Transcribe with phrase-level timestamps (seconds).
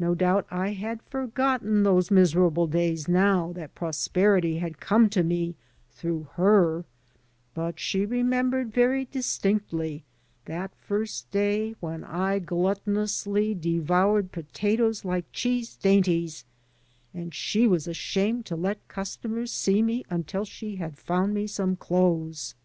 [0.00, 5.22] No doubt I had for gotten those miserable days, now that prosperity had come to
[5.22, 5.54] me
[5.92, 6.84] through her;
[7.54, 10.02] but she remembered very distinctly
[10.46, 16.44] that first day when I gluttonously de voured potatoes like cheese dainties,
[17.14, 21.76] and she was ashamed to let customers see me until she had found me some
[21.76, 22.56] clothes.